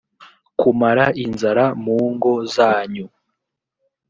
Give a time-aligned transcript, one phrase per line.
[0.59, 3.07] kumara inzara mu ngo zanyu